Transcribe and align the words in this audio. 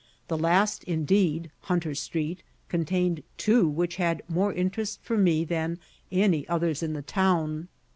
The 0.29 0.37
last, 0.39 0.83
indeed 0.85 1.51
(Hunter 1.65 1.93
Street), 1.93 2.41
contained 2.69 3.21
two 3.37 3.67
which 3.67 3.97
had 3.97 4.23
more 4.27 4.51
interest 4.51 4.97
for 5.03 5.15
me 5.15 5.43
than 5.43 5.77
any 6.11 6.47
others 6.47 6.81
in 6.81 6.93
the 6.93 7.03
town. 7.03 7.67